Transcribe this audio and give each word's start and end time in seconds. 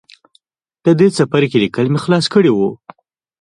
د 0.85 0.87
دې 0.99 1.07
څپرکي 1.15 1.57
ليکل 1.63 1.85
مې 1.93 1.99
خلاص 2.03 2.25
کړي 2.33 2.51
وو 2.53 2.69